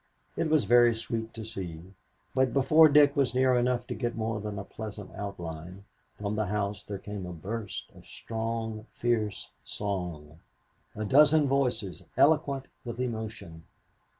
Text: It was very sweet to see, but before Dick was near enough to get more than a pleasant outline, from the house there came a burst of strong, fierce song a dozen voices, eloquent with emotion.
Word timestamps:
It 0.35 0.49
was 0.49 0.63
very 0.65 0.95
sweet 0.95 1.31
to 1.35 1.45
see, 1.45 1.93
but 2.33 2.55
before 2.55 2.89
Dick 2.89 3.15
was 3.15 3.35
near 3.35 3.53
enough 3.53 3.85
to 3.85 3.93
get 3.93 4.15
more 4.15 4.39
than 4.39 4.57
a 4.57 4.63
pleasant 4.63 5.11
outline, 5.13 5.83
from 6.17 6.35
the 6.35 6.47
house 6.47 6.81
there 6.81 6.97
came 6.97 7.23
a 7.27 7.31
burst 7.31 7.85
of 7.93 8.07
strong, 8.07 8.87
fierce 8.89 9.49
song 9.63 10.39
a 10.95 11.05
dozen 11.05 11.45
voices, 11.47 12.01
eloquent 12.17 12.65
with 12.83 12.99
emotion. 12.99 13.65